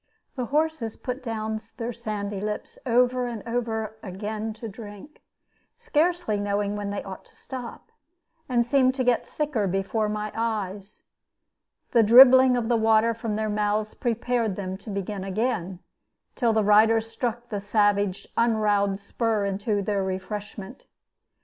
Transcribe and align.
The 0.35 0.45
horses 0.45 0.95
put 0.95 1.21
down 1.21 1.59
their 1.77 1.93
sandy 1.93 2.41
lips 2.41 2.79
over 2.87 3.27
and 3.27 3.43
over 3.47 3.99
again 4.01 4.51
to 4.53 4.67
drink, 4.67 5.21
scarcely 5.75 6.39
knowing 6.39 6.75
when 6.75 6.89
they 6.89 7.03
ought 7.03 7.23
to 7.25 7.35
stop, 7.35 7.91
and 8.49 8.65
seemed 8.65 8.95
to 8.95 9.03
get 9.03 9.29
thicker 9.29 9.67
before 9.67 10.09
my 10.09 10.31
eyes. 10.33 11.03
The 11.91 12.01
dribbling 12.01 12.57
of 12.57 12.67
the 12.67 12.77
water 12.77 13.13
from 13.13 13.35
their 13.35 13.47
mouths 13.47 13.93
prepared 13.93 14.55
them 14.55 14.75
to 14.79 14.89
begin 14.89 15.23
again, 15.23 15.77
till 16.33 16.51
the 16.51 16.63
riders 16.63 17.07
struck 17.07 17.49
the 17.49 17.59
savage 17.59 18.27
unroweled 18.35 18.97
spur 18.97 19.45
into 19.45 19.83
their 19.83 20.03
refreshment. 20.03 20.87